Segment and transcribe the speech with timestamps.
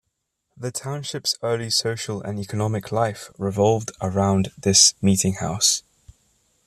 [0.57, 5.83] The township's early social and economic life revolved around this Meeting House.